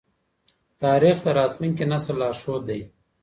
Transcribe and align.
تاریخ 0.83 1.17
د 1.23 1.27
راتلونکي 1.39 1.83
نسل 1.91 2.15
لارښود 2.21 2.61
دی. 2.69 2.81